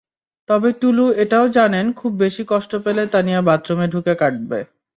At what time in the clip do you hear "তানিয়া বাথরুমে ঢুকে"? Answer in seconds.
3.13-4.13